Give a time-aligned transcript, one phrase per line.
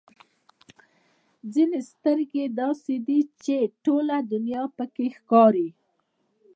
[1.53, 5.69] ځینې سترګې داسې دي چې ټوله دنیا پکې ښکاري.